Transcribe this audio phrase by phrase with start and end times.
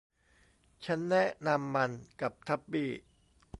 [0.85, 1.91] ฉันแนะนำมัน
[2.21, 2.89] กับทับปี้